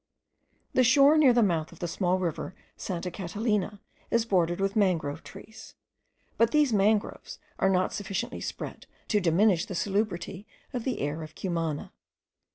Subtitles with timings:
[0.73, 5.23] The shore near the mouth of the small river Santa Catalina is bordered with mangrove
[5.23, 5.75] trees,*
[6.39, 11.35] but these mangroves are not sufficiently spread to diminish the salubrity of the air of
[11.35, 11.93] Cumana.